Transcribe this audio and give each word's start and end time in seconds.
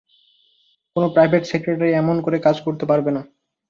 কোনো 0.95 1.07
private 1.15 1.43
secretary 1.51 1.91
এমন 1.95 2.15
করে 2.25 2.37
কাজ 2.45 2.55
করতে 2.65 2.83
পারবে 2.91 3.11
না। 3.15 3.21